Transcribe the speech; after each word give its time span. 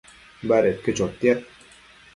Badedi 0.51 0.95
chotiad 1.01 1.39